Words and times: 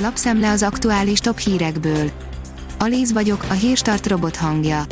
Lapszemle 0.00 0.50
az 0.50 0.62
aktuális 0.62 1.18
top 1.18 1.38
hírekből. 1.38 2.10
Alíz 2.78 3.12
vagyok, 3.12 3.44
a 3.48 3.52
hírstart 3.52 4.06
robot 4.06 4.36
hangja. 4.36 4.84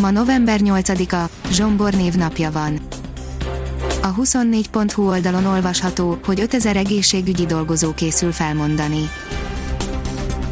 Ma 0.00 0.10
november 0.10 0.60
8-a, 0.62 1.30
Zsombor 1.50 1.92
névnapja 1.92 2.50
van. 2.50 2.80
A 4.02 4.14
24.hu 4.14 5.06
oldalon 5.08 5.44
olvasható, 5.44 6.18
hogy 6.24 6.40
5000 6.40 6.76
egészségügyi 6.76 7.46
dolgozó 7.46 7.94
készül 7.94 8.32
felmondani. 8.32 9.10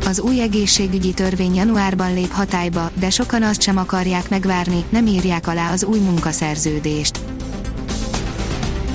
Az 0.07 0.21
új 0.21 0.41
egészségügyi 0.41 1.13
törvény 1.13 1.55
januárban 1.55 2.15
lép 2.15 2.31
hatályba, 2.31 2.91
de 2.95 3.11
sokan 3.11 3.43
azt 3.43 3.61
sem 3.63 3.77
akarják 3.77 4.29
megvárni, 4.29 4.85
nem 4.89 5.07
írják 5.07 5.47
alá 5.47 5.73
az 5.73 5.85
új 5.85 5.99
munkaszerződést. 5.99 7.24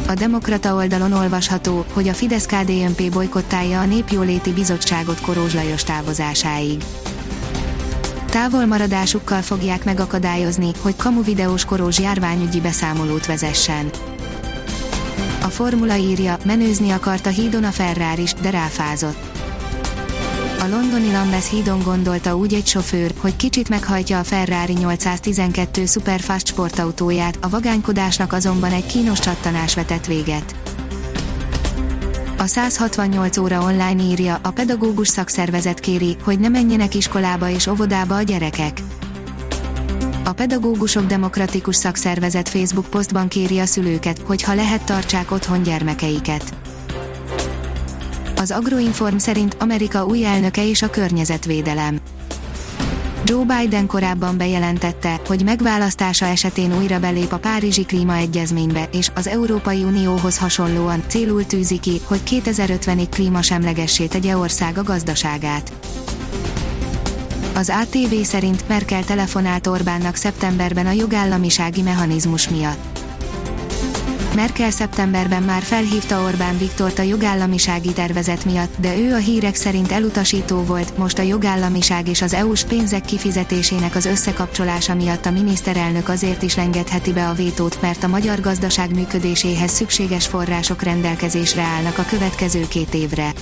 A 0.10 0.14
Demokrata 0.14 0.76
oldalon 0.76 1.12
olvasható, 1.12 1.86
hogy 1.94 2.08
a 2.08 2.14
fidesz 2.14 2.46
KDNP 2.46 3.12
bolykottálja 3.12 3.80
a 3.80 3.86
Népjóléti 3.86 4.52
Bizottságot 4.52 5.22
Korózs 5.22 5.54
Lajos 5.54 5.84
távozásáig. 5.84 6.84
Távolmaradásukkal 8.26 9.42
fogják 9.42 9.84
megakadályozni, 9.84 10.72
hogy 10.82 10.96
kamu 10.96 11.24
videós 11.24 11.66
Korózs 11.66 12.00
járványügyi 12.00 12.62
beszámolót 12.62 13.26
vezessen. 13.26 13.90
A 15.42 15.48
formula 15.48 15.96
írja, 15.96 16.38
menőzni 16.46 16.90
akart 16.92 17.26
a 17.26 17.30
hídon 17.30 17.64
a 17.64 17.72
Ferrari 17.72 18.22
is, 18.22 18.34
de 18.34 18.50
ráfázott. 18.50 19.39
A 20.62 20.68
londoni 20.68 21.12
Lambeth 21.12 21.50
hídon 21.50 21.82
gondolta 21.82 22.36
úgy 22.36 22.54
egy 22.54 22.68
sofőr, 22.68 23.14
hogy 23.18 23.36
kicsit 23.36 23.70
meghajtja 23.70 24.20
a 24.20 24.24
Ferrari 24.24 24.74
812 24.74 25.86
Superfast 25.86 26.48
sportautóját, 26.48 27.38
a 27.42 27.50
vagánykodásnak 27.50 28.34
azonban 28.34 28.72
egy 28.72 28.86
kínos 28.86 29.20
csattanás 29.20 29.76
vetett 29.76 30.06
véget. 30.06 30.56
A 32.38 32.46
168 32.46 33.38
óra 33.38 33.62
online 33.62 34.04
írja, 34.04 34.40
a 34.44 34.52
pedagógus 34.52 35.08
szakszervezet 35.08 35.80
kéri, 35.80 36.18
hogy 36.24 36.40
ne 36.40 36.48
menjenek 36.48 36.96
iskolába 36.96 37.50
és 37.50 37.68
óvodába 37.68 38.16
a 38.16 38.22
gyerekek. 38.22 38.82
A 40.24 40.34
Pedagógusok 40.34 41.06
Demokratikus 41.06 41.76
Szakszervezet 41.76 42.50
Facebook 42.50 42.90
posztban 42.90 43.28
kéri 43.28 43.60
a 43.60 43.66
szülőket, 43.66 44.22
hogy 44.26 44.44
ha 44.44 44.54
lehet 44.54 44.86
tartsák 44.86 45.32
otthon 45.32 45.64
gyermekeiket. 45.64 46.54
Az 48.40 48.52
Agroinform 48.52 49.18
szerint 49.18 49.56
Amerika 49.60 50.06
új 50.06 50.26
elnöke 50.26 50.68
és 50.68 50.82
a 50.82 50.90
környezetvédelem. 50.90 52.00
Joe 53.24 53.44
Biden 53.44 53.88
korábban 53.88 54.38
bejelentette, 54.38 55.20
hogy 55.28 55.44
megválasztása 55.44 56.26
esetén 56.26 56.78
újra 56.78 57.00
belép 57.00 57.32
a 57.32 57.38
Párizsi 57.38 57.86
Klímaegyezménybe, 57.86 58.90
és 58.92 59.12
az 59.16 59.28
Európai 59.28 59.84
Unióhoz 59.84 60.38
hasonlóan 60.38 61.04
célul 61.08 61.46
tűzi 61.46 61.80
ki, 61.80 62.02
hogy 62.04 62.22
2050-ig 62.26 63.08
klímasemlegessé 63.10 64.06
tegye 64.06 64.38
ország 64.38 64.78
a 64.78 64.84
gazdaságát. 64.84 65.72
Az 67.56 67.72
ATV 67.82 68.14
szerint 68.24 68.68
Merkel 68.68 69.04
telefonált 69.04 69.68
Orbánnak 69.68 70.16
szeptemberben 70.16 70.86
a 70.86 70.92
jogállamisági 70.92 71.82
mechanizmus 71.82 72.50
miatt. 72.50 72.99
Merkel 74.40 74.72
szeptemberben 74.72 75.44
már 75.44 75.62
felhívta 75.62 76.24
Orbán 76.24 76.58
Viktort 76.58 77.00
a 77.00 77.02
jogállamisági 77.02 77.94
tervezet 77.94 78.46
miatt, 78.46 78.74
de 78.78 78.98
ő 78.98 79.14
a 79.14 79.18
hírek 79.18 79.56
szerint 79.56 79.92
elutasító 79.92 80.64
volt, 80.64 80.98
most 80.98 81.20
a 81.20 81.22
jogállamiság 81.22 82.08
és 82.08 82.22
az 82.22 82.34
EU-s 82.34 82.64
pénzek 82.64 83.06
kifizetésének 83.06 83.96
az 83.96 84.06
összekapcsolása 84.06 84.96
miatt 84.96 85.26
a 85.26 85.32
miniszterelnök 85.32 86.10
azért 86.10 86.42
is 86.42 86.58
engedheti 86.58 87.14
be 87.14 87.28
a 87.28 87.34
vétót, 87.34 87.82
mert 87.82 88.04
a 88.04 88.08
magyar 88.08 88.40
gazdaság 88.40 88.96
működéséhez 88.96 89.72
szükséges 89.72 90.28
források 90.28 90.82
rendelkezésre 90.82 91.62
állnak 91.62 91.98
a 91.98 92.06
következő 92.10 92.68
két 92.68 92.94
évre. 92.94 93.34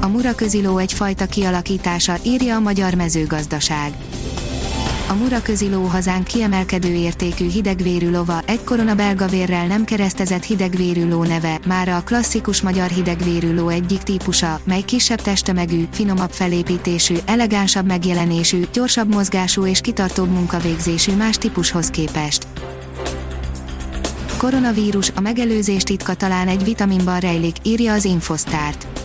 A 0.00 0.06
Mura 0.06 0.34
köziló 0.34 0.78
egyfajta 0.78 1.26
kialakítása, 1.26 2.16
írja 2.22 2.56
a 2.56 2.60
magyar 2.60 2.94
mezőgazdaság 2.94 3.92
a 5.08 5.14
Mura 5.14 5.42
köziló 5.42 5.82
hazánk 5.82 6.26
kiemelkedő 6.26 6.88
értékű 6.88 7.48
hidegvérű 7.48 8.10
lova, 8.10 8.40
egykoron 8.46 8.88
a 8.88 8.94
belga 8.94 9.26
vérrel 9.26 9.66
nem 9.66 9.84
keresztezett 9.84 10.42
hidegvérű 10.44 11.08
ló 11.08 11.22
neve, 11.24 11.58
már 11.66 11.88
a 11.88 12.02
klasszikus 12.04 12.62
magyar 12.62 12.88
hidegvérű 12.88 13.54
ló 13.54 13.68
egyik 13.68 14.02
típusa, 14.02 14.60
mely 14.64 14.80
kisebb 14.80 15.20
testtömegű, 15.20 15.88
finomabb 15.90 16.30
felépítésű, 16.30 17.14
elegánsabb 17.24 17.86
megjelenésű, 17.86 18.64
gyorsabb 18.72 19.14
mozgású 19.14 19.66
és 19.66 19.80
kitartóbb 19.80 20.30
munkavégzésű 20.30 21.12
más 21.12 21.38
típushoz 21.38 21.88
képest. 21.90 22.46
Koronavírus, 24.36 25.10
a 25.14 25.20
megelőzés 25.20 25.82
titka 25.82 26.14
talán 26.14 26.48
egy 26.48 26.64
vitaminban 26.64 27.20
rejlik, 27.20 27.56
írja 27.62 27.92
az 27.92 28.04
Infosztárt 28.04 29.03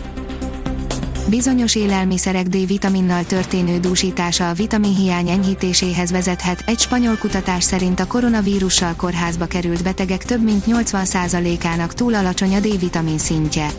Bizonyos 1.30 1.74
élelmiszerek 1.74 2.46
D-vitaminnal 2.46 3.24
történő 3.24 3.78
dúsítása 3.78 4.48
a 4.48 4.52
vitaminhiány 4.52 5.28
enyhítéséhez 5.28 6.10
vezethet. 6.10 6.62
Egy 6.66 6.78
spanyol 6.78 7.16
kutatás 7.16 7.64
szerint 7.64 8.00
a 8.00 8.06
koronavírussal 8.06 8.94
kórházba 8.96 9.46
került 9.46 9.82
betegek 9.82 10.24
több 10.24 10.42
mint 10.42 10.64
80%-ának 10.66 11.94
túl 11.94 12.14
alacsony 12.14 12.54
a 12.54 12.60
D-vitamin 12.60 13.18
szintje. 13.18 13.70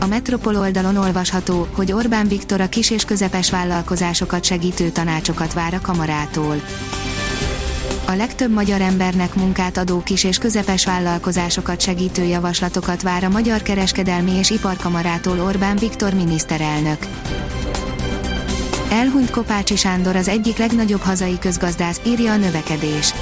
A 0.00 0.06
Metropol 0.06 0.56
oldalon 0.56 0.96
olvasható, 0.96 1.66
hogy 1.72 1.92
Orbán 1.92 2.28
Viktor 2.28 2.60
a 2.60 2.68
kis 2.68 2.90
és 2.90 3.04
közepes 3.04 3.50
vállalkozásokat 3.50 4.44
segítő 4.44 4.88
tanácsokat 4.88 5.52
vár 5.52 5.74
a 5.74 5.80
kamarától 5.80 6.62
a 8.10 8.16
legtöbb 8.16 8.52
magyar 8.52 8.80
embernek 8.80 9.34
munkát 9.34 9.76
adó 9.76 10.02
kis 10.02 10.24
és 10.24 10.38
közepes 10.38 10.84
vállalkozásokat 10.84 11.80
segítő 11.80 12.24
javaslatokat 12.24 13.02
vár 13.02 13.24
a 13.24 13.28
Magyar 13.28 13.62
Kereskedelmi 13.62 14.30
és 14.30 14.50
Iparkamarától 14.50 15.40
Orbán 15.40 15.76
Viktor 15.76 16.14
miniszterelnök. 16.14 16.98
Elhunyt 18.90 19.30
Kopácsi 19.30 19.76
Sándor 19.76 20.16
az 20.16 20.28
egyik 20.28 20.56
legnagyobb 20.56 21.00
hazai 21.00 21.38
közgazdász, 21.38 22.00
írja 22.06 22.32
a 22.32 22.36
növekedés. 22.36 23.14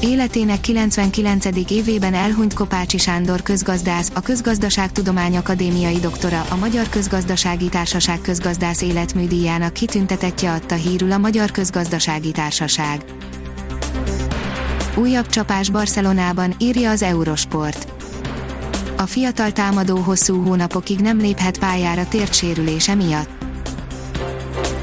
Életének 0.00 0.60
99. 0.60 1.70
évében 1.70 2.14
elhunyt 2.14 2.54
Kopácsi 2.54 2.98
Sándor 2.98 3.42
közgazdász, 3.42 4.10
a 4.14 4.20
Közgazdaságtudomány 4.20 5.36
Akadémiai 5.36 5.98
doktora, 5.98 6.46
a 6.50 6.56
Magyar 6.56 6.88
Közgazdasági 6.88 7.68
Társaság 7.68 8.20
közgazdász 8.20 8.82
életműdíjának 8.82 9.72
kitüntetetje 9.72 10.50
adta 10.50 10.74
hírül 10.74 11.12
a 11.12 11.18
Magyar 11.18 11.50
Közgazdasági 11.50 12.30
Társaság. 12.30 13.04
Újabb 15.00 15.26
csapás 15.26 15.70
Barcelonában, 15.70 16.54
írja 16.58 16.90
az 16.90 17.02
Eurosport. 17.02 17.92
A 18.96 19.06
fiatal 19.06 19.52
támadó 19.52 19.96
hosszú 19.96 20.42
hónapokig 20.42 20.98
nem 20.98 21.18
léphet 21.18 21.58
pályára 21.58 22.06
sérülése 22.30 22.94
miatt. 22.94 23.28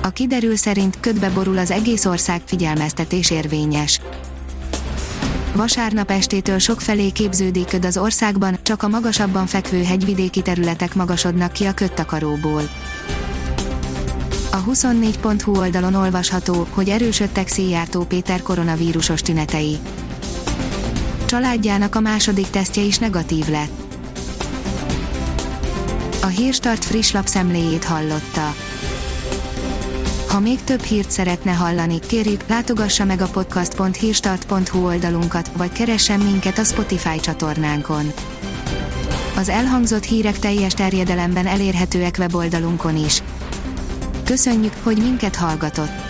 A 0.02 0.10
kiderül 0.10 0.56
szerint 0.56 1.00
ködbe 1.00 1.30
borul 1.30 1.58
az 1.58 1.72
egész 1.72 2.06
ország 2.06 2.42
figyelmeztetés 2.46 3.32
érvényes. 3.32 4.02
Vasárnap 5.56 6.12
estétől 6.12 6.60
felé 6.60 7.10
képződik 7.10 7.66
köd 7.66 7.86
az 7.86 7.98
országban, 7.98 8.58
csak 8.64 8.84
a 8.84 8.88
magasabban 8.88 9.46
fekvő 9.46 9.84
hegyvidéki 9.84 10.42
területek 10.42 10.96
magasodnak 10.96 11.52
ki 11.52 11.66
a 11.66 11.74
köttakaróból. 11.74 12.62
A 14.52 14.64
24.hu 14.64 15.58
oldalon 15.58 15.94
olvasható, 15.94 16.68
hogy 16.70 16.90
erősödtek 16.90 17.48
Széjártó 17.48 18.04
Péter 18.04 18.42
koronavírusos 18.42 19.22
tünetei 19.22 19.78
családjának 21.28 21.96
a 21.96 22.00
második 22.00 22.50
tesztje 22.50 22.84
is 22.84 22.98
negatív 22.98 23.48
lett. 23.48 23.96
A 26.22 26.26
Hírstart 26.26 26.86
friss 26.86 27.12
lapszemléjét 27.12 27.84
hallotta. 27.84 28.56
Ha 30.28 30.40
még 30.40 30.64
több 30.64 30.82
hírt 30.82 31.12
szeretne 31.12 31.52
hallani, 31.52 32.00
kérjük, 32.00 32.44
látogassa 32.48 33.06
meg 33.06 33.22
a 33.22 33.28
podcast.hírstart.hu 33.28 34.86
oldalunkat, 34.86 35.52
vagy 35.58 35.72
keressen 35.72 36.20
minket 36.20 36.58
a 36.58 36.64
Spotify 36.64 37.20
csatornánkon. 37.20 38.14
Az 39.38 39.50
elhangzott 39.50 40.04
hírek 40.04 40.40
teljes 40.40 40.74
terjedelemben 40.74 41.48
elérhetőek 41.48 42.16
weboldalunkon 42.20 43.06
is. 43.06 43.24
Köszönjük, 44.24 44.74
hogy 44.84 44.98
minket 44.98 45.36
hallgatott! 45.36 46.07